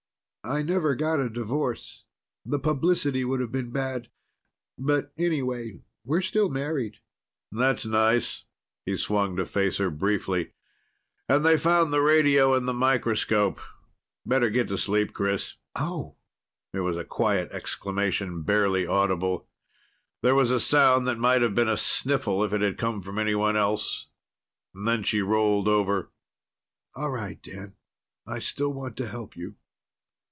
[0.43, 2.03] "I never got a divorce.
[2.43, 4.09] The publicity would have been bad.
[4.75, 6.97] But anyway, we're still married."
[7.51, 8.43] "That's nice."
[8.83, 10.53] He swung to face her briefly.
[11.29, 13.61] "And they found the radio in the microscope.
[14.25, 16.15] Better get to sleep, Chris." "Oh."
[16.73, 19.47] It was a quiet exclamation, barely audible.
[20.23, 23.19] There was a sound that might have been a sniffle if it had come from
[23.19, 24.07] anyone else.
[24.73, 26.09] Then she rolled over.
[26.95, 27.75] "All right, Dan.
[28.27, 29.55] I still want to help you."